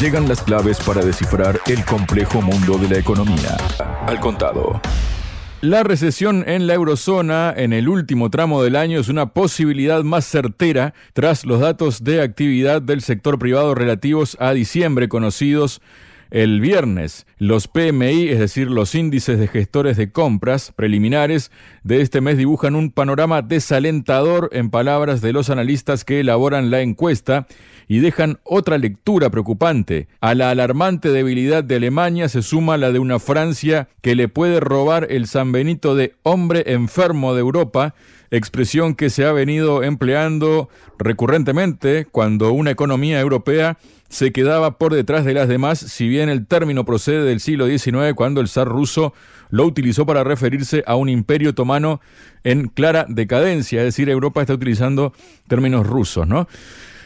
Llegan 0.00 0.28
las 0.28 0.40
claves 0.42 0.78
para 0.78 1.04
descifrar 1.04 1.58
el 1.66 1.84
complejo 1.84 2.40
mundo 2.40 2.78
de 2.78 2.88
la 2.88 2.98
economía. 3.00 3.56
Al 4.06 4.20
contado. 4.20 4.80
La 5.60 5.82
recesión 5.82 6.44
en 6.46 6.68
la 6.68 6.74
eurozona 6.74 7.52
en 7.56 7.72
el 7.72 7.88
último 7.88 8.30
tramo 8.30 8.62
del 8.62 8.76
año 8.76 9.00
es 9.00 9.08
una 9.08 9.30
posibilidad 9.30 10.04
más 10.04 10.24
certera 10.24 10.94
tras 11.14 11.44
los 11.44 11.58
datos 11.58 12.04
de 12.04 12.22
actividad 12.22 12.80
del 12.80 13.02
sector 13.02 13.40
privado 13.40 13.74
relativos 13.74 14.36
a 14.38 14.52
diciembre 14.52 15.08
conocidos 15.08 15.80
el 16.30 16.60
viernes, 16.60 17.26
los 17.38 17.68
PMI, 17.68 18.28
es 18.28 18.38
decir, 18.38 18.70
los 18.70 18.94
índices 18.94 19.38
de 19.38 19.48
gestores 19.48 19.96
de 19.96 20.12
compras 20.12 20.72
preliminares 20.76 21.50
de 21.82 22.02
este 22.02 22.20
mes 22.20 22.36
dibujan 22.36 22.74
un 22.74 22.90
panorama 22.90 23.42
desalentador 23.42 24.50
en 24.52 24.70
palabras 24.70 25.20
de 25.20 25.32
los 25.32 25.50
analistas 25.50 26.04
que 26.04 26.20
elaboran 26.20 26.70
la 26.70 26.80
encuesta 26.80 27.46
y 27.88 28.00
dejan 28.00 28.38
otra 28.44 28.78
lectura 28.78 29.30
preocupante. 29.30 30.08
A 30.20 30.34
la 30.34 30.50
alarmante 30.50 31.08
debilidad 31.10 31.64
de 31.64 31.76
Alemania 31.76 32.28
se 32.28 32.42
suma 32.42 32.76
la 32.76 32.92
de 32.92 32.98
una 32.98 33.18
Francia 33.18 33.88
que 34.02 34.14
le 34.14 34.28
puede 34.28 34.60
robar 34.60 35.06
el 35.10 35.26
San 35.26 35.52
Benito 35.52 35.94
de 35.94 36.14
hombre 36.22 36.64
enfermo 36.66 37.34
de 37.34 37.40
Europa, 37.40 37.94
expresión 38.30 38.94
que 38.94 39.10
se 39.10 39.24
ha 39.24 39.32
venido 39.32 39.82
empleando 39.82 40.68
recurrentemente 40.98 42.06
cuando 42.10 42.52
una 42.52 42.70
economía 42.70 43.20
europea 43.20 43.78
se 44.08 44.32
quedaba 44.32 44.78
por 44.78 44.94
detrás 44.94 45.24
de 45.24 45.34
las 45.34 45.48
demás, 45.48 45.78
si 45.78 46.08
bien 46.08 46.28
el 46.28 46.46
término 46.46 46.84
procede 46.84 47.24
del 47.24 47.40
siglo 47.40 47.66
XIX, 47.66 48.14
cuando 48.14 48.40
el 48.40 48.48
zar 48.48 48.68
ruso 48.68 49.12
lo 49.50 49.64
utilizó 49.64 50.06
para 50.06 50.24
referirse 50.24 50.82
a 50.86 50.96
un 50.96 51.08
imperio 51.08 51.50
otomano 51.50 52.00
en 52.44 52.68
clara 52.68 53.06
decadencia, 53.08 53.80
es 53.80 53.86
decir, 53.86 54.08
Europa 54.08 54.40
está 54.40 54.54
utilizando 54.54 55.12
términos 55.46 55.86
rusos, 55.86 56.26
¿no? 56.26 56.48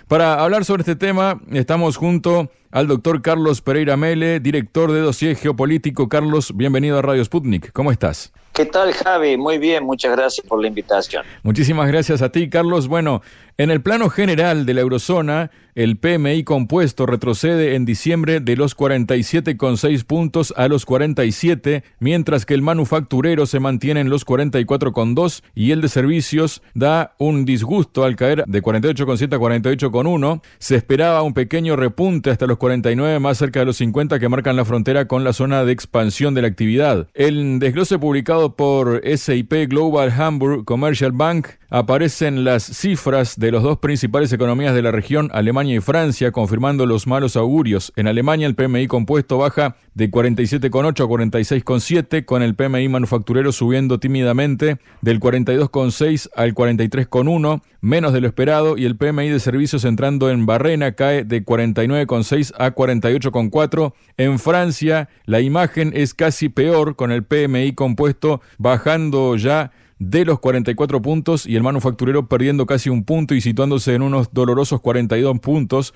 Para 0.09 0.43
hablar 0.43 0.65
sobre 0.65 0.83
este 0.83 0.97
tema, 0.97 1.41
estamos 1.53 1.97
junto 1.97 2.51
al 2.71 2.87
doctor 2.87 3.23
Carlos 3.23 3.63
Pereira 3.63 3.97
Mele, 3.97 4.41
director 4.41 4.93
de 4.93 5.01
dossier 5.01 5.37
geopolítico. 5.37 6.09
Carlos, 6.09 6.55
bienvenido 6.55 6.99
a 6.99 7.03
Radio 7.03 7.25
Sputnik. 7.25 7.73
¿Cómo 7.73 7.91
estás? 7.93 8.33
¿Qué 8.53 8.67
tal, 8.67 8.93
Javi? 8.93 9.39
Muy 9.39 9.57
bien, 9.57 9.83
muchas 9.85 10.15
gracias 10.15 10.47
por 10.47 10.61
la 10.61 10.69
invitación. 10.69 11.25
Muchísimas 11.43 11.89
gracias 11.89 12.21
a 12.21 12.31
ti, 12.31 12.51
Carlos. 12.51 12.87
Bueno, 12.87 13.23
en 13.63 13.71
el 13.71 13.81
plano 13.81 14.11
general 14.11 14.67
de 14.67 14.75
la 14.75 14.81
eurozona, 14.81 15.53
el 15.77 15.97
PMI 15.97 16.43
compuesto 16.43 17.07
retrocede 17.07 17.77
en 17.77 17.85
diciembre 17.85 18.41
de 18.41 18.57
los 18.57 18.77
47,6 18.77 20.05
puntos 20.05 20.53
a 20.57 20.67
los 20.67 20.85
47, 20.85 21.85
mientras 22.01 22.45
que 22.45 22.55
el 22.55 22.61
manufacturero 22.61 23.47
se 23.47 23.61
mantiene 23.61 24.01
en 24.01 24.11
los 24.11 24.27
44,2 24.27 25.45
y 25.55 25.71
el 25.71 25.81
de 25.81 25.89
servicios 25.89 26.61
da 26.75 27.15
un 27.19 27.45
disgusto 27.45 28.05
al 28.05 28.17
caer 28.17 28.45
de 28.49 28.63
48,7 28.63 29.33
a 29.33 29.39
48,1. 29.39 30.43
Se 30.59 30.75
esperaba 30.75 31.23
un 31.23 31.33
pequeño 31.33 31.77
repunte 31.77 32.31
hasta 32.31 32.49
los 32.49 32.59
49, 32.59 33.21
más 33.21 33.39
cerca 33.39 33.61
de 33.61 33.67
los 33.67 33.77
50 33.77 34.19
que 34.19 34.29
marcan 34.29 34.57
la 34.57 34.65
frontera 34.65 35.07
con 35.07 35.23
la 35.23 35.33
zona 35.33 35.65
de 35.65 35.73
expansión 35.73 36.35
de 36.35 36.43
la 36.43 36.49
actividad. 36.49 37.09
El 37.15 37.61
desglose 37.61 37.99
publicado 37.99 38.57
por 38.57 39.01
SIP 39.05 39.53
Global 39.69 40.11
Hamburg 40.11 40.65
Commercial 40.65 41.13
Bank 41.13 41.47
aparecen 41.73 42.45
las 42.45 42.65
cifras 42.65 43.39
de 43.39 43.51
los 43.51 43.63
dos 43.63 43.79
principales 43.79 44.31
economías 44.31 44.75
de 44.75 44.83
la 44.83 44.91
región, 44.91 45.31
Alemania 45.33 45.75
y 45.75 45.81
Francia, 45.81 46.31
confirmando 46.31 46.85
los 46.85 47.07
malos 47.07 47.35
augurios. 47.35 47.95
En 47.97 48.07
Alemania 48.07 48.47
el 48.47 48.55
PMI 48.55 48.89
compuesto 48.89 49.39
baja 49.39 49.77
de 49.95 50.11
47,8 50.11 51.03
a 51.03 51.09
46,7, 51.09 52.27
con 52.27 52.43
el 52.43 52.55
PMI 52.55 52.91
manufacturero 52.91 53.53
subiendo 53.53 53.99
tímidamente 53.99 54.77
del 55.01 55.19
42,6 55.19 56.29
al 56.37 56.55
43,1, 56.55 57.63
menos 57.81 58.13
de 58.13 58.21
lo 58.21 58.27
esperado, 58.27 58.77
y 58.77 58.85
el 58.85 58.99
PMI 58.99 59.31
de 59.31 59.41
servicios 59.41 59.87
entrando 59.87 60.29
en 60.31 60.45
barrena 60.45 60.93
cae 60.93 61.25
de 61.25 61.43
49,6 61.43 62.53
a 62.59 62.75
48,4. 62.75 63.95
En 64.19 64.39
Francia 64.39 65.09
la 65.25 65.41
imagen 65.41 65.93
es 65.95 66.13
casi 66.13 66.51
peor, 66.51 66.97
con 66.97 67.13
el 67.13 67.25
PMI 67.25 67.73
compuesto 67.73 68.43
bajando 68.59 69.37
ya 69.37 69.73
de 70.11 70.25
los 70.25 70.41
44 70.41 71.01
puntos 71.01 71.47
y 71.47 71.57
el 71.57 71.63
manufacturero 71.63 72.27
perdiendo 72.29 72.67
casi 72.67 72.91
un 72.91 73.05
punto 73.05 73.35
y 73.35 73.41
situándose 73.41 73.95
en 73.95 74.03
unos 74.03 74.33
dolorosos 74.33 74.81
42 74.81 75.39
puntos. 75.41 75.95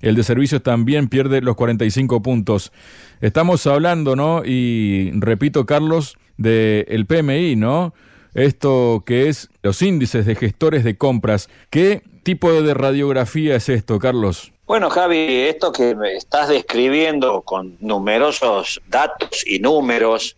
El 0.00 0.14
de 0.14 0.22
servicios 0.22 0.62
también 0.62 1.08
pierde 1.08 1.40
los 1.40 1.56
45 1.56 2.22
puntos. 2.22 2.72
Estamos 3.20 3.66
hablando, 3.66 4.14
¿no? 4.14 4.42
Y 4.44 5.10
repito, 5.14 5.64
Carlos, 5.64 6.16
del 6.36 7.06
PMI, 7.06 7.56
¿no? 7.56 7.94
Esto 8.34 9.02
que 9.06 9.28
es 9.28 9.48
los 9.62 9.80
índices 9.80 10.26
de 10.26 10.34
gestores 10.34 10.84
de 10.84 10.98
compras. 10.98 11.48
¿Qué 11.70 12.02
tipo 12.22 12.52
de 12.52 12.74
radiografía 12.74 13.56
es 13.56 13.70
esto, 13.70 13.98
Carlos? 13.98 14.52
Bueno, 14.66 14.90
Javi, 14.90 15.16
esto 15.16 15.72
que 15.72 15.94
me 15.94 16.14
estás 16.14 16.48
describiendo 16.48 17.40
con 17.42 17.76
numerosos 17.80 18.82
datos 18.88 19.44
y 19.46 19.60
números, 19.60 20.36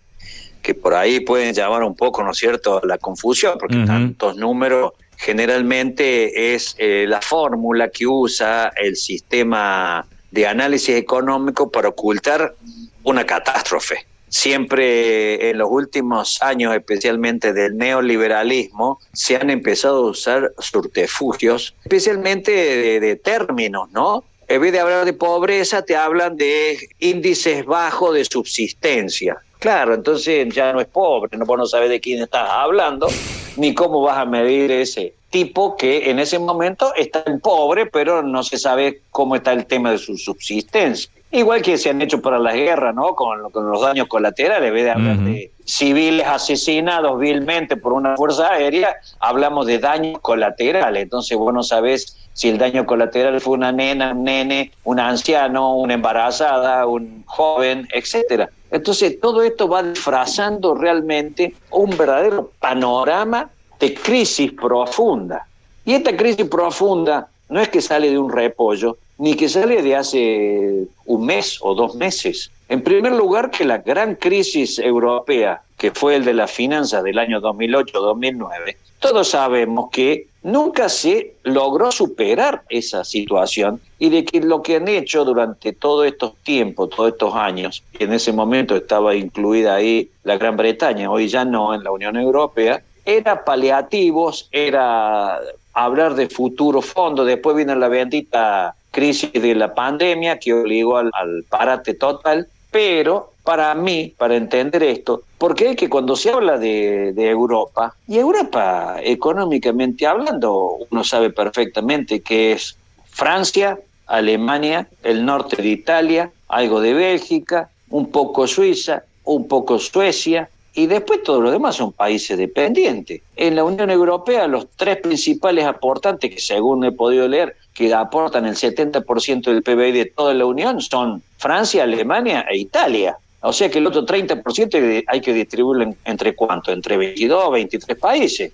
que 0.62 0.74
por 0.74 0.94
ahí 0.94 1.20
pueden 1.20 1.54
llamar 1.54 1.82
un 1.82 1.94
poco, 1.94 2.22
¿no 2.22 2.32
es 2.32 2.38
cierto?, 2.38 2.80
la 2.84 2.98
confusión, 2.98 3.56
porque 3.58 3.84
tantos 3.86 4.36
números 4.36 4.92
generalmente 5.16 6.54
es 6.54 6.74
eh, 6.78 7.04
la 7.08 7.20
fórmula 7.20 7.90
que 7.90 8.06
usa 8.06 8.72
el 8.76 8.96
sistema 8.96 10.06
de 10.30 10.46
análisis 10.46 10.94
económico 10.94 11.70
para 11.70 11.88
ocultar 11.88 12.54
una 13.02 13.24
catástrofe. 13.24 14.06
Siempre 14.28 15.50
en 15.50 15.58
los 15.58 15.68
últimos 15.70 16.42
años, 16.42 16.74
especialmente 16.74 17.54
del 17.54 17.76
neoliberalismo, 17.78 19.00
se 19.12 19.36
han 19.36 19.48
empezado 19.48 20.06
a 20.06 20.10
usar 20.10 20.52
surtefugios, 20.58 21.74
especialmente 21.82 22.52
de, 22.52 23.00
de 23.00 23.16
términos, 23.16 23.90
¿no? 23.90 24.24
En 24.46 24.60
vez 24.60 24.72
de 24.72 24.80
hablar 24.80 25.04
de 25.04 25.14
pobreza, 25.14 25.82
te 25.82 25.96
hablan 25.96 26.36
de 26.36 26.78
índices 26.98 27.64
bajos 27.64 28.14
de 28.14 28.24
subsistencia. 28.24 29.38
Claro, 29.58 29.94
entonces 29.94 30.48
ya 30.54 30.72
no 30.72 30.80
es 30.80 30.86
pobre, 30.86 31.36
no, 31.36 31.44
vos 31.44 31.58
no 31.58 31.66
sabes 31.66 31.90
de 31.90 32.00
quién 32.00 32.22
estás 32.22 32.48
hablando, 32.48 33.08
ni 33.56 33.74
cómo 33.74 34.02
vas 34.02 34.18
a 34.18 34.24
medir 34.24 34.70
ese 34.70 35.14
tipo 35.30 35.76
que 35.76 36.10
en 36.10 36.18
ese 36.18 36.38
momento 36.38 36.94
está 36.94 37.24
en 37.26 37.40
pobre, 37.40 37.86
pero 37.86 38.22
no 38.22 38.42
se 38.42 38.58
sabe 38.58 39.02
cómo 39.10 39.36
está 39.36 39.52
el 39.52 39.66
tema 39.66 39.90
de 39.90 39.98
su 39.98 40.16
subsistencia. 40.16 41.10
Igual 41.30 41.60
que 41.60 41.76
se 41.76 41.90
han 41.90 42.00
hecho 42.00 42.22
para 42.22 42.38
las 42.38 42.54
guerras, 42.54 42.94
¿no? 42.94 43.14
Con, 43.14 43.42
los 43.42 43.82
daños 43.82 44.06
colaterales, 44.08 44.68
en 44.68 44.74
vez 44.74 44.84
de 44.84 44.90
hablar 44.90 45.18
de 45.18 45.50
civiles 45.68 46.26
asesinados 46.26 47.20
vilmente 47.20 47.76
por 47.76 47.92
una 47.92 48.16
fuerza 48.16 48.52
aérea, 48.52 48.96
hablamos 49.20 49.66
de 49.66 49.78
daños 49.78 50.18
colaterales. 50.20 51.02
Entonces 51.02 51.36
vos 51.36 51.52
no 51.52 51.62
sabés 51.62 52.16
si 52.32 52.48
el 52.48 52.56
daño 52.56 52.86
colateral 52.86 53.38
fue 53.40 53.54
una 53.54 53.70
nena, 53.70 54.12
un 54.12 54.24
nene, 54.24 54.72
un 54.84 54.98
anciano, 54.98 55.76
una 55.76 55.94
embarazada, 55.94 56.86
un 56.86 57.22
joven, 57.26 57.86
etcétera. 57.92 58.48
Entonces 58.70 59.20
todo 59.20 59.42
esto 59.42 59.68
va 59.68 59.82
disfrazando 59.82 60.74
realmente 60.74 61.54
un 61.70 61.96
verdadero 61.96 62.50
panorama 62.60 63.50
de 63.78 63.92
crisis 63.92 64.52
profunda. 64.52 65.46
Y 65.84 65.94
esta 65.94 66.16
crisis 66.16 66.46
profunda 66.46 67.28
no 67.50 67.60
es 67.60 67.68
que 67.68 67.82
sale 67.82 68.10
de 68.10 68.18
un 68.18 68.32
repollo, 68.32 68.96
ni 69.18 69.34
que 69.34 69.50
sale 69.50 69.82
de 69.82 69.96
hace 69.96 70.86
un 71.04 71.26
mes 71.26 71.58
o 71.60 71.74
dos 71.74 71.94
meses. 71.94 72.50
En 72.68 72.82
primer 72.82 73.12
lugar, 73.12 73.50
que 73.50 73.64
la 73.64 73.78
gran 73.78 74.14
crisis 74.14 74.78
europea, 74.78 75.62
que 75.78 75.90
fue 75.90 76.16
el 76.16 76.24
de 76.26 76.34
las 76.34 76.50
finanzas 76.50 77.02
del 77.02 77.18
año 77.18 77.40
2008-2009, 77.40 78.76
todos 78.98 79.28
sabemos 79.28 79.88
que 79.90 80.26
nunca 80.42 80.90
se 80.90 81.34
logró 81.44 81.90
superar 81.90 82.64
esa 82.68 83.04
situación 83.04 83.80
y 83.98 84.10
de 84.10 84.24
que 84.24 84.40
lo 84.40 84.62
que 84.62 84.76
han 84.76 84.86
hecho 84.86 85.24
durante 85.24 85.72
todos 85.72 86.06
estos 86.06 86.36
tiempos, 86.42 86.90
todos 86.90 87.12
estos 87.12 87.34
años, 87.34 87.82
en 87.98 88.12
ese 88.12 88.32
momento 88.32 88.76
estaba 88.76 89.14
incluida 89.14 89.74
ahí 89.76 90.10
la 90.24 90.36
Gran 90.36 90.56
Bretaña, 90.56 91.10
hoy 91.10 91.28
ya 91.28 91.46
no 91.46 91.74
en 91.74 91.82
la 91.84 91.90
Unión 91.90 92.16
Europea, 92.16 92.82
era 93.06 93.44
paliativos, 93.44 94.48
era 94.52 95.38
hablar 95.72 96.14
de 96.14 96.28
futuro 96.28 96.82
fondo, 96.82 97.24
después 97.24 97.56
vino 97.56 97.74
la 97.74 97.88
bendita 97.88 98.74
crisis 98.90 99.32
de 99.32 99.54
la 99.54 99.74
pandemia 99.74 100.38
que 100.38 100.52
obligó 100.52 100.98
al 100.98 101.44
parate 101.48 101.94
total, 101.94 102.48
pero 102.70 103.32
para 103.44 103.74
mí, 103.74 104.12
para 104.16 104.36
entender 104.36 104.82
esto, 104.82 105.22
porque 105.38 105.70
es 105.70 105.76
que 105.76 105.88
cuando 105.88 106.16
se 106.16 106.30
habla 106.30 106.58
de, 106.58 107.14
Europa, 107.16 107.94
y 108.06 108.18
Europa 108.18 108.96
económicamente 109.02 110.06
hablando, 110.06 110.76
uno 110.90 111.02
sabe 111.02 111.30
perfectamente 111.30 112.20
que 112.20 112.52
es 112.52 112.76
Francia, 113.06 113.78
Alemania, 114.06 114.88
el 115.02 115.24
norte 115.24 115.62
de 115.62 115.68
Italia, 115.68 116.30
algo 116.48 116.80
de 116.80 116.92
Bélgica, 116.92 117.70
un 117.90 118.10
poco 118.10 118.46
Suiza, 118.46 119.04
un 119.24 119.48
poco 119.48 119.78
Suecia, 119.78 120.50
y 120.78 120.86
después 120.86 121.24
todos 121.24 121.42
los 121.42 121.50
demás 121.50 121.74
son 121.74 121.92
países 121.92 122.38
dependientes. 122.38 123.20
En 123.34 123.56
la 123.56 123.64
Unión 123.64 123.90
Europea, 123.90 124.46
los 124.46 124.68
tres 124.76 124.98
principales 124.98 125.64
aportantes, 125.64 126.32
que 126.32 126.40
según 126.40 126.84
he 126.84 126.92
podido 126.92 127.26
leer, 127.26 127.56
que 127.74 127.92
aportan 127.92 128.46
el 128.46 128.54
70% 128.54 129.42
del 129.42 129.64
PBI 129.64 129.90
de 129.90 130.06
toda 130.06 130.34
la 130.34 130.46
Unión, 130.46 130.80
son 130.80 131.20
Francia, 131.36 131.82
Alemania 131.82 132.46
e 132.48 132.58
Italia. 132.58 133.16
O 133.40 133.52
sea 133.52 133.68
que 133.68 133.78
el 133.78 133.88
otro 133.88 134.06
30% 134.06 135.04
hay 135.04 135.20
que 135.20 135.32
distribuirlo 135.32 135.96
entre 136.04 136.36
cuánto, 136.36 136.70
entre 136.70 136.96
22 136.96 137.44
o 137.46 137.50
23 137.50 137.98
países 137.98 138.52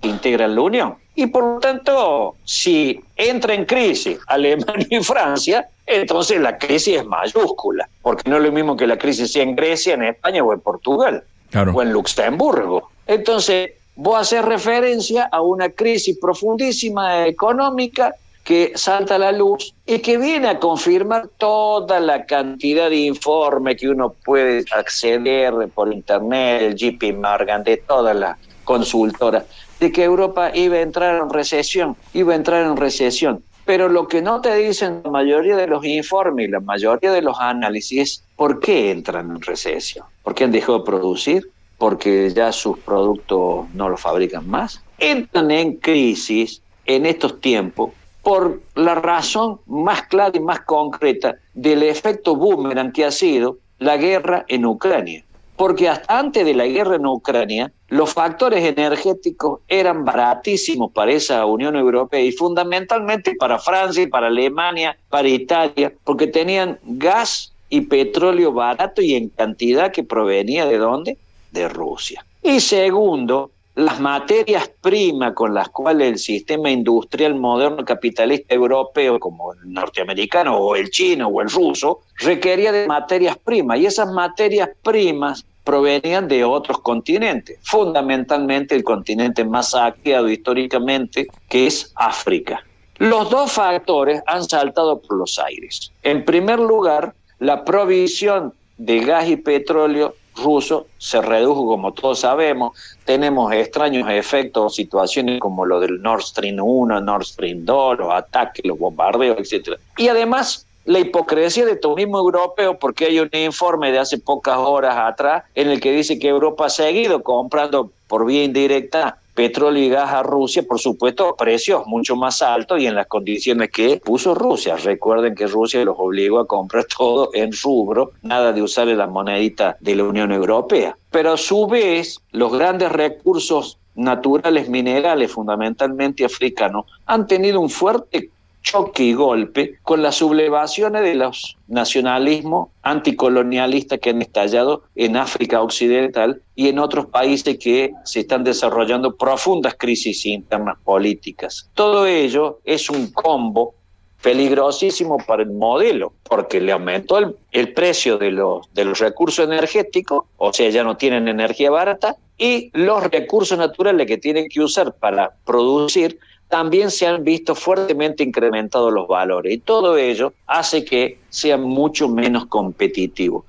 que 0.00 0.08
integran 0.08 0.54
la 0.54 0.60
Unión. 0.60 0.94
Y 1.16 1.26
por 1.26 1.42
lo 1.42 1.58
tanto, 1.58 2.36
si 2.44 3.00
entra 3.16 3.52
en 3.52 3.64
crisis 3.64 4.20
Alemania 4.28 4.86
y 4.88 5.02
Francia, 5.02 5.68
entonces 5.86 6.40
la 6.40 6.56
crisis 6.56 6.98
es 6.98 7.04
mayúscula, 7.04 7.88
porque 8.00 8.30
no 8.30 8.36
es 8.36 8.44
lo 8.44 8.52
mismo 8.52 8.76
que 8.76 8.86
la 8.86 8.96
crisis 8.96 9.32
sea 9.32 9.42
en 9.42 9.56
Grecia, 9.56 9.94
en 9.94 10.04
España 10.04 10.44
o 10.44 10.52
en 10.52 10.60
Portugal, 10.60 11.24
o 11.52 11.82
en 11.82 11.92
Luxemburgo. 11.92 12.90
Entonces, 13.06 13.72
vos 13.96 14.20
haces 14.20 14.44
referencia 14.44 15.28
a 15.30 15.40
una 15.40 15.70
crisis 15.70 16.18
profundísima 16.18 17.26
económica 17.26 18.14
que 18.44 18.72
salta 18.74 19.14
a 19.14 19.18
la 19.18 19.32
luz 19.32 19.74
y 19.86 20.00
que 20.00 20.18
viene 20.18 20.48
a 20.48 20.58
confirmar 20.58 21.28
toda 21.38 21.98
la 21.98 22.26
cantidad 22.26 22.90
de 22.90 22.96
informes 22.96 23.78
que 23.80 23.88
uno 23.88 24.14
puede 24.24 24.64
acceder 24.70 25.54
por 25.74 25.92
internet, 25.92 26.62
el 26.62 26.74
JP 26.74 27.16
Morgan, 27.16 27.64
de 27.64 27.78
todas 27.78 28.14
las 28.14 28.36
consultoras, 28.64 29.44
de 29.80 29.90
que 29.90 30.04
Europa 30.04 30.50
iba 30.54 30.76
a 30.76 30.82
entrar 30.82 31.22
en 31.22 31.30
recesión, 31.30 31.96
iba 32.12 32.34
a 32.34 32.36
entrar 32.36 32.66
en 32.66 32.76
recesión. 32.76 33.42
Pero 33.64 33.88
lo 33.88 34.06
que 34.08 34.20
no 34.20 34.40
te 34.40 34.54
dicen 34.56 35.00
la 35.04 35.10
mayoría 35.10 35.56
de 35.56 35.66
los 35.66 35.84
informes 35.84 36.48
y 36.48 36.50
la 36.50 36.60
mayoría 36.60 37.12
de 37.12 37.22
los 37.22 37.38
análisis 37.40 38.00
es 38.00 38.24
por 38.36 38.60
qué 38.60 38.90
entran 38.90 39.30
en 39.30 39.40
recesión. 39.40 40.06
¿Por 40.22 40.34
qué 40.34 40.44
han 40.44 40.52
dejado 40.52 40.80
de 40.80 40.84
producir? 40.84 41.50
Porque 41.78 42.30
ya 42.30 42.52
sus 42.52 42.78
productos 42.78 43.66
no 43.74 43.88
los 43.88 44.00
fabrican 44.00 44.48
más. 44.48 44.82
Entran 44.98 45.50
en 45.50 45.76
crisis 45.76 46.60
en 46.86 47.06
estos 47.06 47.40
tiempos 47.40 47.90
por 48.22 48.60
la 48.74 48.94
razón 48.94 49.60
más 49.66 50.02
clara 50.08 50.32
y 50.34 50.40
más 50.40 50.60
concreta 50.60 51.36
del 51.52 51.82
efecto 51.82 52.34
boomerang 52.36 52.92
que 52.92 53.04
ha 53.04 53.10
sido 53.10 53.58
la 53.78 53.96
guerra 53.96 54.44
en 54.48 54.64
Ucrania. 54.64 55.24
Porque 55.56 55.88
hasta 55.88 56.18
antes 56.18 56.44
de 56.44 56.54
la 56.54 56.66
guerra 56.66 56.96
en 56.96 57.06
Ucrania, 57.06 57.72
los 57.88 58.12
factores 58.12 58.64
energéticos 58.64 59.60
eran 59.68 60.04
baratísimos 60.04 60.90
para 60.92 61.12
esa 61.12 61.44
Unión 61.44 61.76
Europea 61.76 62.20
y 62.20 62.32
fundamentalmente 62.32 63.34
para 63.38 63.58
Francia, 63.58 64.06
para 64.10 64.28
Alemania, 64.28 64.96
para 65.10 65.28
Italia, 65.28 65.92
porque 66.04 66.26
tenían 66.26 66.78
gas 66.82 67.52
y 67.68 67.82
petróleo 67.82 68.52
barato 68.52 69.02
y 69.02 69.14
en 69.14 69.28
cantidad 69.28 69.92
que 69.92 70.04
provenía 70.04 70.66
de 70.66 70.78
dónde? 70.78 71.18
De 71.52 71.68
Rusia. 71.68 72.24
Y 72.42 72.60
segundo, 72.60 73.50
las 73.74 73.98
materias 73.98 74.70
primas 74.80 75.32
con 75.32 75.52
las 75.52 75.68
cuales 75.68 76.08
el 76.08 76.18
sistema 76.18 76.70
industrial 76.70 77.34
moderno 77.34 77.84
capitalista 77.84 78.54
europeo, 78.54 79.18
como 79.18 79.52
el 79.52 79.72
norteamericano 79.72 80.56
o 80.56 80.76
el 80.76 80.90
chino 80.90 81.28
o 81.28 81.40
el 81.40 81.50
ruso, 81.50 82.02
requería 82.18 82.70
de 82.70 82.86
materias 82.86 83.36
primas 83.36 83.78
y 83.78 83.86
esas 83.86 84.12
materias 84.12 84.70
primas 84.82 85.44
provenían 85.64 86.28
de 86.28 86.44
otros 86.44 86.78
continentes, 86.80 87.58
fundamentalmente 87.62 88.76
el 88.76 88.84
continente 88.84 89.44
más 89.44 89.70
saqueado 89.70 90.28
históricamente, 90.28 91.26
que 91.48 91.66
es 91.66 91.92
África. 91.96 92.62
Los 92.98 93.28
dos 93.30 93.50
factores 93.50 94.22
han 94.26 94.44
saltado 94.44 95.00
por 95.00 95.18
los 95.18 95.38
aires. 95.38 95.90
En 96.02 96.24
primer 96.24 96.60
lugar, 96.60 97.14
la 97.40 97.64
provisión 97.64 98.52
de 98.76 99.00
gas 99.00 99.28
y 99.28 99.36
petróleo 99.36 100.14
ruso 100.36 100.86
se 100.98 101.20
redujo, 101.20 101.66
como 101.66 101.92
todos 101.92 102.20
sabemos. 102.20 102.78
Tenemos 103.04 103.52
extraños 103.52 104.08
efectos, 104.10 104.74
situaciones 104.74 105.40
como 105.40 105.64
lo 105.64 105.80
del 105.80 106.02
Nord 106.02 106.22
Stream 106.22 106.58
1, 106.60 107.00
Nord 107.00 107.24
Stream 107.24 107.64
2, 107.64 107.98
los 107.98 108.12
ataques, 108.12 108.64
los 108.64 108.78
bombardeos, 108.78 109.38
etc. 109.38 109.78
Y 109.96 110.08
además, 110.08 110.66
la 110.84 110.98
hipocresía 110.98 111.64
de 111.64 111.76
turismo 111.76 112.18
europeo, 112.18 112.78
porque 112.78 113.06
hay 113.06 113.18
un 113.18 113.30
informe 113.32 113.90
de 113.90 113.98
hace 113.98 114.18
pocas 114.18 114.58
horas 114.58 114.96
atrás 114.96 115.44
en 115.54 115.70
el 115.70 115.80
que 115.80 115.92
dice 115.92 116.18
que 116.18 116.28
Europa 116.28 116.66
ha 116.66 116.70
seguido 116.70 117.22
comprando 117.22 117.90
por 118.06 118.26
vía 118.26 118.44
indirecta 118.44 119.18
petróleo 119.34 119.82
y 119.82 119.88
gas 119.88 120.12
a 120.12 120.22
Rusia, 120.22 120.62
por 120.62 120.78
supuesto, 120.78 121.34
precios 121.36 121.86
mucho 121.86 122.16
más 122.16 122.40
altos 122.42 122.80
y 122.80 122.86
en 122.86 122.94
las 122.94 123.06
condiciones 123.06 123.70
que 123.70 124.00
puso 124.04 124.34
Rusia. 124.34 124.76
Recuerden 124.76 125.34
que 125.34 125.46
Rusia 125.46 125.84
los 125.84 125.96
obligó 125.98 126.38
a 126.38 126.46
comprar 126.46 126.84
todo 126.96 127.30
en 127.34 127.50
rubro, 127.62 128.12
nada 128.22 128.52
de 128.52 128.62
usar 128.62 128.86
la 128.86 129.06
monedita 129.06 129.76
de 129.80 129.96
la 129.96 130.04
Unión 130.04 130.32
Europea. 130.32 130.96
Pero 131.10 131.32
a 131.32 131.36
su 131.36 131.66
vez, 131.66 132.20
los 132.32 132.52
grandes 132.52 132.92
recursos 132.92 133.78
naturales 133.94 134.68
minerales, 134.68 135.32
fundamentalmente 135.32 136.24
africanos, 136.24 136.86
han 137.06 137.26
tenido 137.26 137.60
un 137.60 137.70
fuerte 137.70 138.30
choque 138.64 139.04
y 139.04 139.12
golpe 139.12 139.78
con 139.82 140.02
las 140.02 140.16
sublevaciones 140.16 141.02
de 141.02 141.14
los 141.14 141.56
nacionalismos 141.68 142.70
anticolonialistas 142.82 144.00
que 144.00 144.10
han 144.10 144.22
estallado 144.22 144.82
en 144.96 145.16
África 145.16 145.62
Occidental 145.62 146.42
y 146.56 146.68
en 146.68 146.80
otros 146.80 147.06
países 147.06 147.58
que 147.58 147.92
se 148.04 148.20
están 148.20 148.42
desarrollando 148.42 149.16
profundas 149.16 149.76
crisis 149.78 150.26
internas 150.26 150.78
políticas. 150.82 151.70
Todo 151.74 152.06
ello 152.06 152.58
es 152.64 152.90
un 152.90 153.12
combo 153.12 153.74
peligrosísimo 154.22 155.18
para 155.18 155.42
el 155.42 155.50
modelo, 155.50 156.14
porque 156.22 156.58
le 156.58 156.72
aumentó 156.72 157.18
el, 157.18 157.36
el, 157.52 157.74
precio 157.74 158.16
de 158.16 158.30
los, 158.30 158.66
de 158.72 158.86
los 158.86 158.98
recursos 158.98 159.44
energéticos, 159.44 160.24
o 160.38 160.50
sea, 160.50 160.70
ya 160.70 160.82
no 160.82 160.96
tienen 160.96 161.28
energía 161.28 161.70
barata, 161.70 162.16
y 162.38 162.70
los 162.72 163.04
recursos 163.04 163.58
naturales 163.58 164.06
que 164.06 164.16
tienen 164.16 164.48
que 164.48 164.62
usar 164.62 164.94
para 164.94 165.34
producir 165.44 166.18
también 166.54 166.92
se 166.92 167.04
han 167.04 167.24
visto 167.24 167.56
fuertemente 167.56 168.22
incrementados 168.22 168.92
los 168.92 169.08
valores 169.08 169.52
y 169.54 169.58
todo 169.58 169.96
ello 169.96 170.34
hace 170.46 170.84
que 170.84 171.18
sea 171.28 171.56
mucho 171.56 172.08
menos 172.08 172.46
competitivo. 172.46 173.44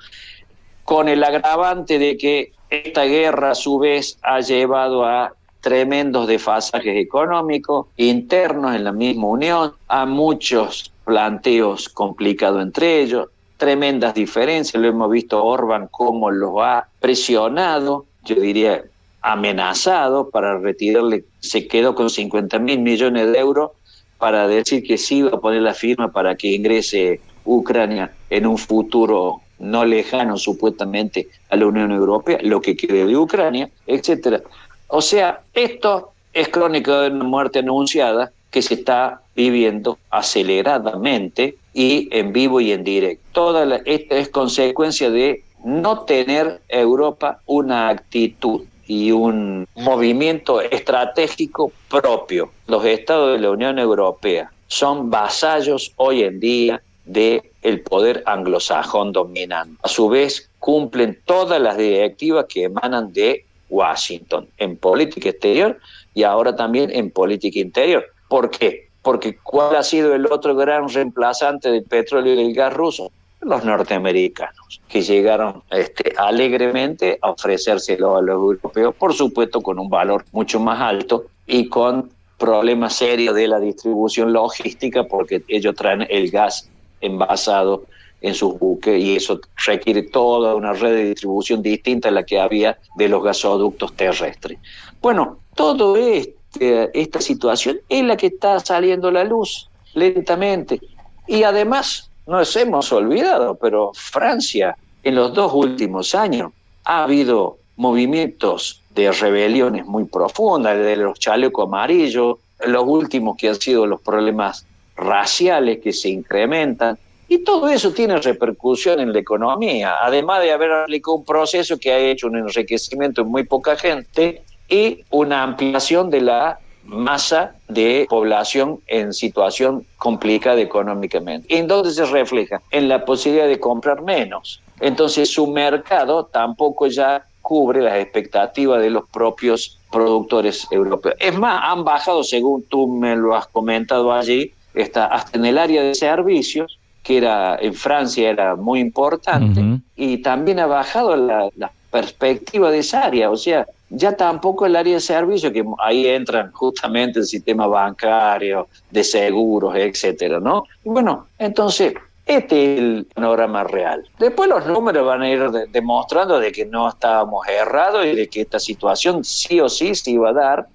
Con 0.83 1.07
el 1.07 1.23
agravante 1.23 1.99
de 1.99 2.17
que 2.17 2.53
esta 2.71 3.03
guerra 3.03 3.51
a 3.51 3.53
su 3.53 3.77
vez 3.77 4.17
ha 4.23 4.39
llevado 4.39 5.05
a 5.05 5.33
tremendos 5.61 6.25
desfasajes 6.25 6.97
económicos 6.97 7.85
internos 7.95 8.75
en 8.75 8.83
la 8.83 8.91
misma 8.91 9.27
Unión, 9.27 9.73
a 9.87 10.07
muchos 10.07 10.91
planteos 11.03 11.89
complicados 11.89 12.63
entre 12.63 13.03
ellos, 13.03 13.27
tremendas 13.57 14.15
diferencias, 14.15 14.81
lo 14.81 14.87
hemos 14.87 15.11
visto 15.11 15.45
Orban 15.45 15.89
cómo 15.91 16.31
los 16.31 16.55
ha 16.59 16.87
presionado, 16.99 18.07
yo 18.23 18.33
diría 18.33 18.83
amenazado 19.25 20.29
para 20.29 20.59
retirarle, 20.59 21.25
se 21.39 21.67
quedó 21.67 21.95
con 21.95 22.11
50 22.11 22.59
mil 22.59 22.79
millones 22.79 23.31
de 23.31 23.39
euros 23.39 23.71
para 24.19 24.47
decir 24.47 24.83
que 24.83 24.99
sí 24.99 25.17
iba 25.17 25.31
a 25.31 25.39
poner 25.39 25.63
la 25.63 25.73
firma 25.73 26.11
para 26.11 26.35
que 26.35 26.51
ingrese 26.51 27.19
Ucrania 27.43 28.13
en 28.29 28.45
un 28.45 28.59
futuro 28.59 29.41
no 29.57 29.83
lejano 29.83 30.37
supuestamente 30.37 31.27
a 31.49 31.55
la 31.55 31.65
Unión 31.65 31.91
Europea, 31.91 32.37
lo 32.43 32.61
que 32.61 32.77
quede 32.77 33.07
de 33.07 33.17
Ucrania, 33.17 33.67
etcétera. 33.87 34.41
O 34.89 35.01
sea, 35.01 35.41
esto 35.55 36.11
es 36.31 36.47
crónica 36.49 37.01
de 37.01 37.09
una 37.09 37.23
muerte 37.23 37.59
anunciada 37.59 38.31
que 38.51 38.61
se 38.61 38.75
está 38.75 39.21
viviendo 39.35 39.97
aceleradamente 40.11 41.55
y 41.73 42.09
en 42.11 42.31
vivo 42.31 42.61
y 42.61 42.73
en 42.73 42.83
directo. 42.83 43.23
Toda 43.31 43.81
esta 43.85 44.17
es 44.17 44.29
consecuencia 44.29 45.09
de 45.09 45.43
no 45.63 46.01
tener 46.01 46.61
Europa 46.69 47.39
una 47.47 47.89
actitud 47.89 48.61
y 48.87 49.11
un 49.11 49.67
movimiento 49.75 50.61
estratégico 50.61 51.71
propio. 51.89 52.51
Los 52.67 52.85
estados 52.85 53.33
de 53.33 53.39
la 53.39 53.51
Unión 53.51 53.79
Europea 53.79 54.51
son 54.67 55.09
vasallos 55.09 55.91
hoy 55.97 56.23
en 56.23 56.39
día 56.39 56.81
del 57.05 57.43
el 57.61 57.81
poder 57.81 58.23
anglosajón 58.25 59.11
dominante. 59.11 59.77
A 59.83 59.87
su 59.87 60.09
vez, 60.09 60.49
cumplen 60.59 61.19
todas 61.25 61.61
las 61.61 61.77
directivas 61.77 62.45
que 62.49 62.63
emanan 62.63 63.13
de 63.13 63.45
Washington 63.69 64.47
en 64.57 64.77
política 64.77 65.29
exterior 65.29 65.79
y 66.13 66.23
ahora 66.23 66.55
también 66.55 66.89
en 66.91 67.11
política 67.11 67.59
interior. 67.59 68.05
¿Por 68.27 68.49
qué? 68.49 68.89
Porque 69.01 69.37
¿cuál 69.37 69.75
ha 69.75 69.83
sido 69.83 70.15
el 70.15 70.25
otro 70.25 70.55
gran 70.55 70.89
reemplazante 70.89 71.69
del 71.69 71.83
petróleo 71.83 72.33
y 72.33 72.37
del 72.37 72.53
gas 72.53 72.73
ruso? 72.73 73.11
Los 73.45 73.63
norteamericanos, 73.63 74.81
que 74.87 75.01
llegaron 75.01 75.63
este, 75.69 76.13
alegremente 76.17 77.19
a 77.21 77.29
ofrecérselo 77.29 78.17
a 78.17 78.21
los 78.21 78.35
europeos, 78.35 78.95
por 78.95 79.13
supuesto 79.13 79.61
con 79.61 79.77
un 79.79 79.89
valor 79.89 80.25
mucho 80.31 80.59
más 80.59 80.81
alto 80.81 81.25
y 81.45 81.69
con 81.69 82.09
problemas 82.37 82.95
serios 82.95 83.35
de 83.35 83.47
la 83.47 83.59
distribución 83.59 84.33
logística, 84.33 85.03
porque 85.03 85.43
ellos 85.47 85.75
traen 85.75 86.05
el 86.09 86.31
gas 86.31 86.69
envasado 87.01 87.85
en 88.21 88.33
sus 88.33 88.57
buques 88.57 88.99
y 88.99 89.15
eso 89.15 89.39
requiere 89.65 90.01
toda 90.01 90.55
una 90.55 90.73
red 90.73 90.95
de 90.95 91.05
distribución 91.05 91.61
distinta 91.61 92.09
a 92.09 92.11
la 92.11 92.25
que 92.25 92.39
había 92.39 92.79
de 92.95 93.07
los 93.07 93.23
gasoductos 93.23 93.93
terrestres. 93.95 94.57
Bueno, 95.01 95.37
todo 95.53 95.95
este, 95.97 96.89
esta 96.99 97.21
situación 97.21 97.77
es 97.87 98.03
la 98.03 98.17
que 98.17 98.27
está 98.27 98.59
saliendo 98.59 99.09
a 99.09 99.11
la 99.11 99.23
luz 99.23 99.69
lentamente. 99.93 100.81
Y 101.27 101.43
además, 101.43 102.09
nos 102.27 102.55
hemos 102.55 102.91
olvidado, 102.91 103.55
pero 103.55 103.91
Francia 103.93 104.75
en 105.03 105.15
los 105.15 105.33
dos 105.33 105.53
últimos 105.53 106.15
años 106.15 106.51
ha 106.83 107.03
habido 107.03 107.57
movimientos 107.77 108.81
de 108.93 109.11
rebeliones 109.11 109.85
muy 109.85 110.05
profundas, 110.05 110.77
de 110.77 110.95
los 110.95 111.19
chalecos 111.19 111.67
amarillos, 111.67 112.37
los 112.65 112.83
últimos 112.85 113.37
que 113.37 113.49
han 113.49 113.55
sido 113.55 113.85
los 113.85 114.01
problemas 114.01 114.65
raciales 114.95 115.79
que 115.81 115.91
se 115.91 116.09
incrementan, 116.09 116.97
y 117.27 117.39
todo 117.39 117.67
eso 117.67 117.91
tiene 117.91 118.17
repercusión 118.17 118.99
en 118.99 119.11
la 119.11 119.19
economía, 119.19 119.95
además 120.01 120.41
de 120.41 120.51
haber 120.51 120.71
aplicado 120.71 121.15
un 121.15 121.25
proceso 121.25 121.77
que 121.77 121.91
ha 121.91 121.97
hecho 121.97 122.27
un 122.27 122.37
enriquecimiento 122.37 123.21
en 123.21 123.27
muy 123.27 123.43
poca 123.43 123.75
gente 123.75 124.43
y 124.69 125.03
una 125.09 125.43
ampliación 125.43 126.09
de 126.09 126.21
la 126.21 126.59
masa 126.85 127.55
de 127.67 128.05
población 128.09 128.79
en 128.87 129.13
situación 129.13 129.85
complicada 129.97 130.61
económicamente. 130.61 131.57
¿En 131.57 131.67
dónde 131.67 131.91
se 131.91 132.05
refleja? 132.05 132.61
En 132.71 132.87
la 132.87 133.05
posibilidad 133.05 133.47
de 133.47 133.59
comprar 133.59 134.01
menos. 134.01 134.61
Entonces 134.79 135.29
su 135.29 135.47
mercado 135.47 136.25
tampoco 136.25 136.87
ya 136.87 137.25
cubre 137.41 137.81
las 137.81 137.97
expectativas 137.97 138.81
de 138.81 138.89
los 138.89 139.07
propios 139.09 139.79
productores 139.91 140.67
europeos. 140.71 141.15
Es 141.19 141.37
más, 141.37 141.61
han 141.63 141.83
bajado, 141.83 142.23
según 142.23 142.63
tú 142.63 142.87
me 142.87 143.15
lo 143.15 143.35
has 143.35 143.47
comentado 143.47 144.11
allí, 144.11 144.51
está 144.73 145.05
hasta 145.05 145.37
en 145.37 145.45
el 145.45 145.57
área 145.57 145.83
de 145.83 145.95
servicios, 145.95 146.79
que 147.03 147.17
era 147.17 147.57
en 147.61 147.73
Francia 147.75 148.29
era 148.31 148.55
muy 148.55 148.79
importante, 148.79 149.61
y 149.95 150.17
también 150.17 150.59
ha 150.59 150.65
bajado 150.65 151.15
la, 151.15 151.49
la 151.55 151.71
perspectiva 151.91 152.71
de 152.71 152.79
esa 152.79 153.05
área. 153.05 153.29
O 153.29 153.37
sea, 153.37 153.67
ya 153.95 154.15
tampoco 154.15 154.65
el 154.65 154.75
área 154.75 154.95
de 154.95 154.99
servicio, 154.99 155.51
que 155.51 155.65
ahí 155.79 156.07
entran 156.07 156.51
justamente 156.51 157.19
el 157.19 157.25
sistema 157.25 157.67
bancario, 157.67 158.67
de 158.91 159.03
seguros, 159.03 159.75
etcétera, 159.75 160.39
¿no? 160.39 160.63
Bueno, 160.83 161.27
entonces, 161.37 161.93
este 162.25 162.73
es 162.73 162.79
el 162.79 163.07
panorama 163.13 163.63
real. 163.63 164.03
Después 164.19 164.49
los 164.49 164.65
números 164.65 165.05
van 165.05 165.21
a 165.21 165.29
ir 165.29 165.41
demostrando 165.71 166.39
de 166.39 166.51
que 166.51 166.65
no 166.65 166.89
estábamos 166.89 167.47
errados 167.47 168.05
y 168.05 168.15
de 168.15 168.27
que 168.27 168.41
esta 168.41 168.59
situación 168.59 169.23
sí 169.23 169.59
o 169.61 169.69
sí 169.69 169.95
se 169.95 170.11
iba 170.11 170.29
a 170.29 170.33
dar. 170.33 170.67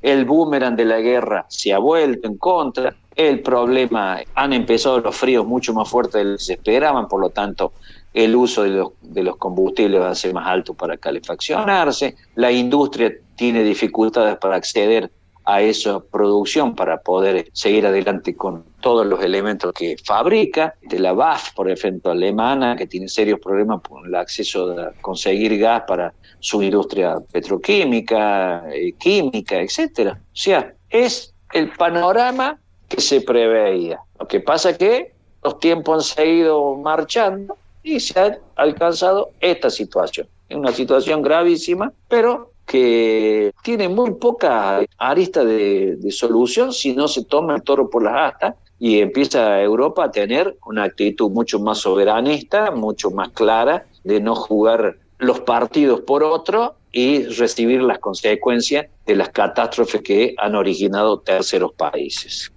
El 0.00 0.24
boomerang 0.24 0.76
de 0.76 0.84
la 0.84 1.00
guerra 1.00 1.46
se 1.48 1.72
ha 1.72 1.78
vuelto 1.78 2.28
en 2.28 2.36
contra. 2.36 2.94
El 3.14 3.40
problema, 3.40 4.20
han 4.34 4.52
empezado 4.52 4.98
los 5.00 5.14
fríos 5.14 5.46
mucho 5.46 5.72
más 5.72 5.88
fuertes 5.88 6.14
de 6.14 6.24
lo 6.24 6.36
que 6.36 6.42
se 6.42 6.52
esperaban, 6.54 7.06
por 7.06 7.20
lo 7.20 7.30
tanto, 7.30 7.72
el 8.14 8.36
uso 8.36 8.62
de 8.62 8.70
los, 8.70 8.92
de 9.02 9.24
los 9.24 9.36
combustibles 9.36 10.00
va 10.00 10.10
a 10.10 10.14
ser 10.14 10.32
más 10.32 10.46
alto 10.46 10.72
para 10.72 10.96
calefaccionarse, 10.96 12.14
la 12.36 12.52
industria 12.52 13.12
tiene 13.34 13.64
dificultades 13.64 14.36
para 14.38 14.56
acceder 14.56 15.10
a 15.44 15.60
esa 15.60 16.00
producción 16.00 16.74
para 16.74 17.00
poder 17.02 17.50
seguir 17.52 17.86
adelante 17.86 18.34
con 18.34 18.64
todos 18.80 19.06
los 19.06 19.22
elementos 19.22 19.72
que 19.74 19.96
fabrica, 20.02 20.74
de 20.82 20.98
la 20.98 21.12
BAF, 21.12 21.52
por 21.54 21.70
ejemplo, 21.70 22.12
alemana, 22.12 22.76
que 22.76 22.86
tiene 22.86 23.08
serios 23.08 23.40
problemas 23.40 23.82
con 23.82 24.06
el 24.06 24.14
acceso 24.14 24.70
a 24.78 24.92
conseguir 25.02 25.58
gas 25.58 25.82
para 25.86 26.14
su 26.40 26.62
industria 26.62 27.16
petroquímica, 27.30 28.64
eh, 28.72 28.92
química, 28.92 29.60
etcétera. 29.60 30.18
O 30.22 30.36
sea, 30.36 30.72
es 30.88 31.34
el 31.52 31.70
panorama 31.72 32.58
que 32.88 33.00
se 33.00 33.20
preveía. 33.20 34.00
Lo 34.18 34.26
que 34.26 34.40
pasa 34.40 34.70
es 34.70 34.78
que 34.78 35.12
los 35.42 35.58
tiempos 35.58 35.94
han 35.94 36.24
seguido 36.24 36.76
marchando 36.76 37.58
y 37.84 38.00
se 38.00 38.18
ha 38.18 38.38
alcanzado 38.56 39.30
esta 39.38 39.70
situación. 39.70 40.26
Es 40.48 40.56
una 40.56 40.72
situación 40.72 41.22
gravísima, 41.22 41.92
pero 42.08 42.50
que 42.66 43.52
tiene 43.62 43.88
muy 43.88 44.12
poca 44.12 44.84
arista 44.98 45.44
de, 45.44 45.98
solución 46.10 46.72
si 46.72 46.94
no 46.94 47.06
se 47.06 47.24
toma 47.24 47.56
el 47.56 47.62
toro 47.62 47.90
por 47.90 48.02
las 48.02 48.32
astas 48.32 48.54
y 48.78 49.00
empieza 49.00 49.62
Europa 49.62 50.04
a 50.04 50.10
tener 50.10 50.56
una 50.66 50.84
actitud 50.84 51.30
mucho 51.30 51.60
más 51.60 51.78
soberanista, 51.78 52.70
mucho 52.70 53.10
más 53.10 53.30
clara 53.30 53.86
de 54.02 54.20
no 54.20 54.34
jugar 54.34 54.96
los 55.18 55.40
partidos 55.40 56.00
por 56.00 56.24
otro 56.24 56.74
y 56.90 57.24
recibir 57.24 57.82
las 57.82 57.98
consecuencias 57.98 58.86
de 59.06 59.16
las 59.16 59.28
catástrofes 59.28 60.02
que 60.02 60.34
han 60.38 60.54
originado 60.54 61.20
terceros 61.20 61.72
países. 61.74 62.53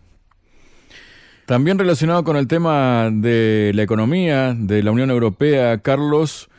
También 1.48 1.80
relacionado 1.80 2.25
con 2.25 2.36
el 2.36 2.46
tema 2.46 3.10
de 3.10 3.72
la 3.74 3.82
economía 3.82 4.54
de 4.54 4.84
la 4.84 4.92
Unión 4.92 5.10
Europea, 5.10 5.77
Carlos, 5.77 6.50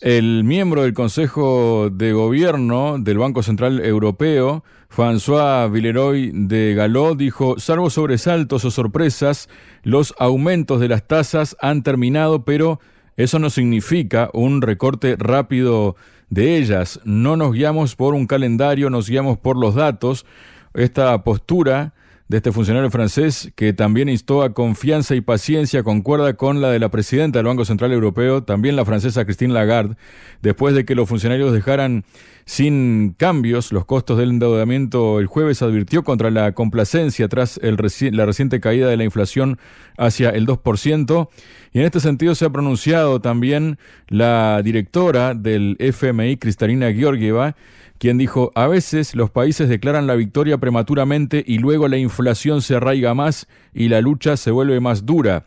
el 0.00 0.44
miembro 0.44 0.82
del 0.82 0.94
Consejo 0.94 1.90
de 1.92 2.14
Gobierno 2.14 2.96
del 2.98 3.18
Banco 3.18 3.42
Central 3.42 3.84
Europeo, 3.84 4.64
François 4.88 5.70
Villeroy 5.70 6.30
de 6.32 6.72
Galó, 6.74 7.14
dijo, 7.16 7.58
salvo 7.58 7.90
sobresaltos 7.90 8.64
o 8.64 8.70
sorpresas, 8.70 9.50
los 9.82 10.14
aumentos 10.18 10.80
de 10.80 10.88
las 10.88 11.06
tasas 11.06 11.54
han 11.60 11.82
terminado, 11.82 12.46
pero 12.46 12.80
eso 13.18 13.38
no 13.38 13.50
significa 13.50 14.30
un 14.32 14.62
recorte 14.62 15.16
rápido 15.18 15.96
de 16.30 16.56
ellas. 16.56 16.98
No 17.04 17.36
nos 17.36 17.52
guiamos 17.52 17.94
por 17.94 18.14
un 18.14 18.26
calendario, 18.26 18.88
nos 18.88 19.06
guiamos 19.06 19.36
por 19.36 19.58
los 19.58 19.74
datos. 19.74 20.24
Esta 20.72 21.24
postura 21.24 21.92
de 22.30 22.36
este 22.36 22.52
funcionario 22.52 22.88
francés, 22.92 23.50
que 23.56 23.72
también 23.72 24.08
instó 24.08 24.42
a 24.42 24.54
confianza 24.54 25.16
y 25.16 25.20
paciencia, 25.20 25.82
concuerda 25.82 26.34
con 26.34 26.60
la 26.60 26.70
de 26.70 26.78
la 26.78 26.88
presidenta 26.88 27.40
del 27.40 27.46
Banco 27.46 27.64
Central 27.64 27.90
Europeo, 27.90 28.44
también 28.44 28.76
la 28.76 28.84
francesa 28.84 29.24
Christine 29.24 29.52
Lagarde, 29.52 29.96
después 30.40 30.76
de 30.76 30.84
que 30.84 30.94
los 30.94 31.08
funcionarios 31.08 31.52
dejaran 31.52 32.04
sin 32.44 33.16
cambios 33.18 33.72
los 33.72 33.84
costos 33.84 34.16
del 34.16 34.30
endeudamiento 34.30 35.18
el 35.18 35.26
jueves, 35.26 35.60
advirtió 35.60 36.04
contra 36.04 36.30
la 36.30 36.52
complacencia 36.52 37.26
tras 37.26 37.58
la 37.60 38.26
reciente 38.26 38.60
caída 38.60 38.88
de 38.88 38.96
la 38.96 39.02
inflación 39.02 39.58
hacia 39.98 40.30
el 40.30 40.46
2%. 40.46 41.28
Y 41.72 41.80
en 41.80 41.84
este 41.84 41.98
sentido 41.98 42.36
se 42.36 42.44
ha 42.44 42.50
pronunciado 42.50 43.20
también 43.20 43.76
la 44.06 44.62
directora 44.62 45.34
del 45.34 45.76
FMI, 45.80 46.36
Cristalina 46.36 46.92
Georgieva, 46.92 47.56
quien 48.00 48.16
dijo, 48.16 48.50
a 48.54 48.66
veces 48.66 49.14
los 49.14 49.30
países 49.30 49.68
declaran 49.68 50.06
la 50.06 50.14
victoria 50.14 50.56
prematuramente 50.56 51.44
y 51.46 51.58
luego 51.58 51.86
la 51.86 51.98
inflación 51.98 52.62
se 52.62 52.76
arraiga 52.76 53.12
más 53.12 53.46
y 53.74 53.88
la 53.90 54.00
lucha 54.00 54.38
se 54.38 54.50
vuelve 54.50 54.80
más 54.80 55.04
dura. 55.04 55.44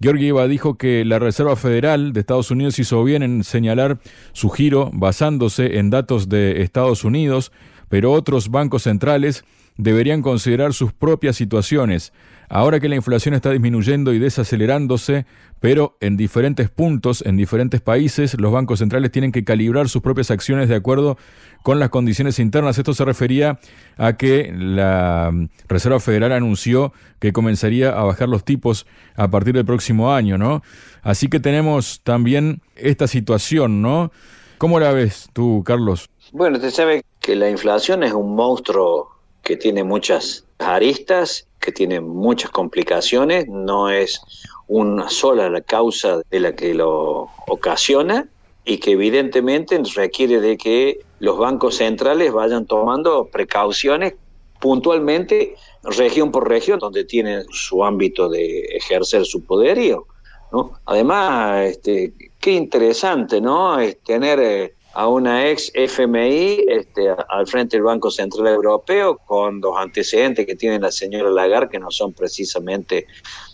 Georgieva 0.00 0.48
dijo 0.48 0.76
que 0.76 1.04
la 1.04 1.20
Reserva 1.20 1.54
Federal 1.54 2.12
de 2.12 2.18
Estados 2.18 2.50
Unidos 2.50 2.80
hizo 2.80 3.04
bien 3.04 3.22
en 3.22 3.44
señalar 3.44 4.00
su 4.32 4.50
giro 4.50 4.90
basándose 4.92 5.78
en 5.78 5.90
datos 5.90 6.28
de 6.28 6.62
Estados 6.62 7.04
Unidos, 7.04 7.52
pero 7.88 8.10
otros 8.10 8.50
bancos 8.50 8.82
centrales 8.82 9.44
deberían 9.76 10.20
considerar 10.20 10.74
sus 10.74 10.92
propias 10.92 11.36
situaciones. 11.36 12.12
Ahora 12.48 12.80
que 12.80 12.88
la 12.88 12.96
inflación 12.96 13.34
está 13.34 13.50
disminuyendo 13.50 14.12
y 14.12 14.18
desacelerándose, 14.18 15.26
pero 15.60 15.96
en 16.00 16.16
diferentes 16.16 16.68
puntos, 16.68 17.22
en 17.24 17.36
diferentes 17.36 17.80
países, 17.80 18.38
los 18.38 18.52
bancos 18.52 18.80
centrales 18.80 19.10
tienen 19.10 19.32
que 19.32 19.44
calibrar 19.44 19.88
sus 19.88 20.02
propias 20.02 20.30
acciones 20.30 20.68
de 20.68 20.76
acuerdo 20.76 21.16
con 21.62 21.78
las 21.78 21.88
condiciones 21.88 22.38
internas. 22.38 22.76
Esto 22.76 22.92
se 22.92 23.04
refería 23.04 23.58
a 23.96 24.18
que 24.18 24.52
la 24.54 25.32
Reserva 25.68 26.00
Federal 26.00 26.32
anunció 26.32 26.92
que 27.18 27.32
comenzaría 27.32 27.90
a 27.90 28.04
bajar 28.04 28.28
los 28.28 28.44
tipos 28.44 28.86
a 29.16 29.28
partir 29.28 29.54
del 29.54 29.64
próximo 29.64 30.12
año, 30.12 30.36
¿no? 30.36 30.62
Así 31.02 31.28
que 31.28 31.40
tenemos 31.40 32.02
también 32.02 32.60
esta 32.76 33.06
situación, 33.06 33.80
¿no? 33.80 34.12
¿Cómo 34.58 34.78
la 34.78 34.92
ves 34.92 35.28
tú, 35.32 35.62
Carlos? 35.64 36.08
Bueno, 36.32 36.56
usted 36.56 36.70
sabe 36.70 37.02
que 37.20 37.36
la 37.36 37.48
inflación 37.48 38.02
es 38.02 38.12
un 38.12 38.34
monstruo 38.34 39.10
que 39.42 39.56
tiene 39.56 39.84
muchas 39.84 40.43
aristas, 40.58 41.46
que 41.60 41.72
tiene 41.72 42.00
muchas 42.00 42.50
complicaciones, 42.50 43.48
no 43.48 43.90
es 43.90 44.20
una 44.66 45.08
sola 45.08 45.48
la 45.50 45.60
causa 45.60 46.20
de 46.30 46.40
la 46.40 46.54
que 46.54 46.74
lo 46.74 47.28
ocasiona 47.46 48.28
y 48.64 48.78
que 48.78 48.92
evidentemente 48.92 49.80
requiere 49.94 50.40
de 50.40 50.56
que 50.56 51.00
los 51.18 51.38
bancos 51.38 51.76
centrales 51.76 52.32
vayan 52.32 52.66
tomando 52.66 53.26
precauciones 53.26 54.14
puntualmente 54.60 55.54
región 55.82 56.30
por 56.32 56.48
región 56.48 56.78
donde 56.78 57.04
tienen 57.04 57.44
su 57.50 57.84
ámbito 57.84 58.28
de 58.28 58.60
ejercer 58.76 59.26
su 59.26 59.44
poderío. 59.44 60.06
¿no? 60.52 60.72
Además, 60.86 61.66
este, 61.66 62.14
qué 62.40 62.52
interesante 62.52 63.40
¿no? 63.40 63.78
es 63.78 64.00
tener 64.02 64.40
eh, 64.40 64.74
a 64.94 65.08
una 65.08 65.48
ex 65.50 65.72
FMI 65.74 66.64
este, 66.68 67.08
al 67.28 67.46
frente 67.46 67.76
del 67.76 67.84
Banco 67.84 68.10
Central 68.10 68.46
Europeo 68.46 69.18
con 69.18 69.60
los 69.60 69.76
antecedentes 69.76 70.46
que 70.46 70.54
tiene 70.54 70.78
la 70.78 70.92
señora 70.92 71.30
Lagarde, 71.30 71.68
que 71.70 71.78
no 71.78 71.90
son 71.90 72.12
precisamente 72.12 73.06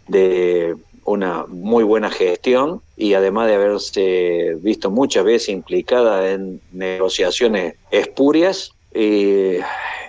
de 0.07 0.77
una 1.05 1.47
muy 1.49 1.83
buena 1.83 2.11
gestión 2.11 2.83
y 2.97 3.15
además 3.15 3.49
de 3.49 3.55
haberse 3.55 4.57
visto 4.61 4.91
muchas 4.91 5.25
veces 5.25 5.49
implicada 5.49 6.31
en 6.31 6.61
negociaciones 6.73 7.75
espurias. 7.91 8.73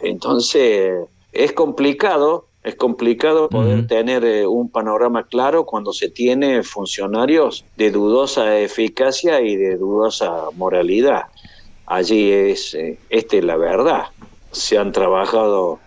entonces 0.03 1.07
es 1.31 1.53
complicado 1.53 2.47
es 2.63 2.75
complicado 2.75 3.49
poder 3.49 3.87
tener 3.87 4.23
eh, 4.23 4.45
un 4.45 4.69
panorama 4.69 5.23
claro 5.23 5.65
cuando 5.65 5.93
se 5.93 6.09
tiene 6.09 6.61
funcionarios 6.61 7.65
de 7.75 7.89
dudosa 7.89 8.59
eficacia 8.59 9.41
y 9.41 9.55
de 9.55 9.77
dudosa 9.77 10.45
moralidad. 10.55 11.23
Allí 11.87 12.31
es, 12.31 12.75
eh, 12.75 12.99
esta 13.09 13.37
es 13.37 13.43
la 13.43 13.57
verdad. 13.57 14.05
Se 14.51 14.77
han 14.77 14.91
trabajado 14.91 15.79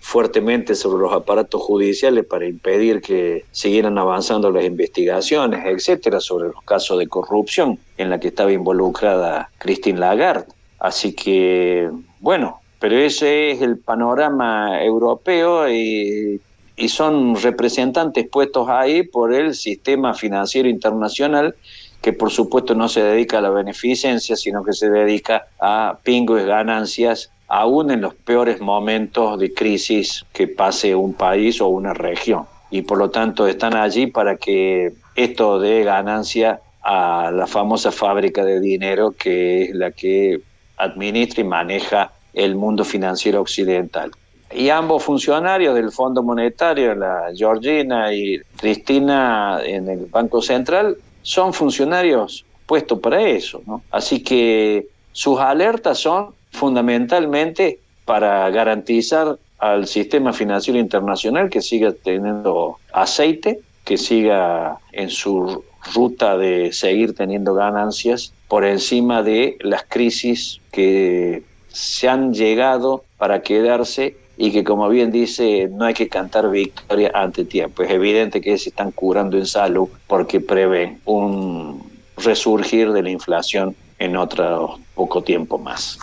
fuertemente 0.00 0.74
sobre 0.76 1.02
los 1.02 1.12
aparatos 1.12 1.60
judiciales 1.62 2.24
para 2.24 2.46
impedir 2.46 3.00
que 3.00 3.44
siguieran 3.50 3.98
avanzando 3.98 4.50
las 4.50 4.64
investigaciones, 4.64 5.66
etcétera, 5.66 6.20
sobre 6.20 6.48
los 6.48 6.62
casos 6.64 6.98
de 6.98 7.08
corrupción 7.08 7.78
en 7.98 8.08
la 8.08 8.20
que 8.20 8.28
estaba 8.28 8.52
involucrada 8.52 9.50
Christine 9.58 9.98
Lagarde. 9.98 10.46
Así 10.78 11.12
que, 11.12 11.90
bueno, 12.20 12.59
pero 12.80 12.98
ese 12.98 13.52
es 13.52 13.62
el 13.62 13.78
panorama 13.78 14.82
europeo 14.82 15.70
y, 15.70 16.40
son 16.88 17.36
representantes 17.36 18.26
puestos 18.26 18.70
ahí 18.70 19.02
por 19.02 19.34
el 19.34 19.54
sistema 19.54 20.14
financiero 20.14 20.66
internacional 20.66 21.54
que 22.00 22.14
por 22.14 22.30
supuesto 22.30 22.74
no 22.74 22.88
se 22.88 23.02
dedica 23.02 23.36
a 23.36 23.42
la 23.42 23.50
beneficencia, 23.50 24.34
sino 24.34 24.64
que 24.64 24.72
se 24.72 24.88
dedica 24.88 25.46
a 25.60 25.98
pingües 26.02 26.46
ganancias 26.46 27.30
aún 27.48 27.90
en 27.90 28.00
los 28.00 28.14
peores 28.14 28.62
momentos 28.62 29.38
de 29.38 29.52
crisis 29.52 30.24
que 30.32 30.48
pase 30.48 30.94
un 30.94 31.12
país 31.12 31.60
o 31.60 31.68
una 31.68 31.92
región. 31.92 32.46
Y 32.70 32.80
por 32.80 32.96
lo 32.96 33.10
tanto 33.10 33.46
están 33.46 33.76
allí 33.76 34.06
para 34.06 34.36
que 34.36 34.94
esto 35.16 35.60
dé 35.60 35.84
ganancia 35.84 36.60
a 36.80 37.30
la 37.30 37.46
famosa 37.46 37.92
fábrica 37.92 38.42
de 38.42 38.58
dinero 38.58 39.12
que 39.12 39.64
es 39.64 39.74
la 39.74 39.90
que 39.90 40.40
administra 40.78 41.42
y 41.42 41.44
maneja 41.44 42.12
el 42.34 42.54
mundo 42.54 42.84
financiero 42.84 43.40
occidental. 43.40 44.10
Y 44.52 44.68
ambos 44.68 45.04
funcionarios 45.04 45.74
del 45.74 45.92
Fondo 45.92 46.22
Monetario, 46.22 46.94
la 46.94 47.30
Georgina 47.34 48.12
y 48.12 48.40
Cristina 48.56 49.60
en 49.64 49.88
el 49.88 50.06
Banco 50.06 50.42
Central, 50.42 50.96
son 51.22 51.52
funcionarios 51.52 52.44
puestos 52.66 52.98
para 52.98 53.20
eso. 53.22 53.62
¿no? 53.66 53.82
Así 53.90 54.22
que 54.22 54.88
sus 55.12 55.38
alertas 55.38 55.98
son 55.98 56.34
fundamentalmente 56.50 57.78
para 58.04 58.50
garantizar 58.50 59.38
al 59.58 59.86
sistema 59.86 60.32
financiero 60.32 60.80
internacional 60.80 61.50
que 61.50 61.60
siga 61.60 61.92
teniendo 61.92 62.78
aceite, 62.92 63.60
que 63.84 63.96
siga 63.96 64.78
en 64.92 65.10
su 65.10 65.64
ruta 65.94 66.36
de 66.36 66.72
seguir 66.72 67.14
teniendo 67.14 67.54
ganancias 67.54 68.32
por 68.48 68.64
encima 68.64 69.22
de 69.22 69.56
las 69.60 69.84
crisis 69.88 70.60
que 70.72 71.42
se 71.72 72.08
han 72.08 72.32
llegado 72.34 73.04
para 73.18 73.42
quedarse 73.42 74.16
y 74.36 74.52
que 74.52 74.64
como 74.64 74.88
bien 74.88 75.10
dice, 75.10 75.68
no 75.70 75.84
hay 75.84 75.94
que 75.94 76.08
cantar 76.08 76.50
victoria 76.50 77.10
ante 77.14 77.44
tiempo. 77.44 77.82
Es 77.82 77.90
evidente 77.90 78.40
que 78.40 78.56
se 78.56 78.70
están 78.70 78.90
curando 78.90 79.36
en 79.36 79.46
salud 79.46 79.88
porque 80.06 80.40
prevén 80.40 81.00
un 81.04 81.90
resurgir 82.16 82.92
de 82.92 83.02
la 83.02 83.10
inflación 83.10 83.76
en 83.98 84.16
otro 84.16 84.78
poco 84.94 85.22
tiempo 85.22 85.58
más. 85.58 85.98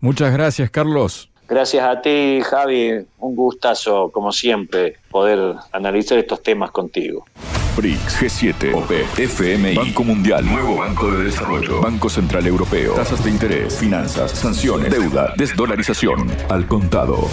Muchas 0.00 0.32
gracias, 0.32 0.70
Carlos. 0.70 1.30
Gracias 1.48 1.84
a 1.84 2.00
ti, 2.00 2.40
Javi. 2.42 3.06
Un 3.18 3.36
gustazo, 3.36 4.10
como 4.10 4.32
siempre, 4.32 4.96
poder 5.10 5.56
analizar 5.72 6.18
estos 6.18 6.42
temas 6.42 6.70
contigo. 6.70 7.26
BRICS, 7.76 8.20
G7, 8.20 8.74
OP, 8.74 8.92
FMI, 9.16 9.74
Banco 9.74 10.04
Mundial, 10.04 10.44
Nuevo 10.44 10.76
Banco 10.76 11.10
de 11.10 11.24
Desarrollo, 11.24 11.80
Banco 11.80 12.08
Central 12.08 12.46
Europeo, 12.46 12.94
tasas 12.94 13.22
de 13.24 13.30
interés, 13.30 13.78
finanzas, 13.78 14.32
sanciones, 14.32 14.90
deuda, 14.90 15.32
desdolarización, 15.36 16.30
al 16.48 16.66
contado. 16.66 17.28